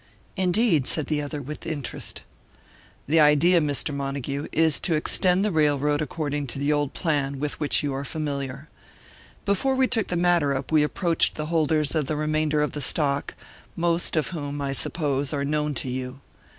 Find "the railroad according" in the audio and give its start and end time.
5.45-6.47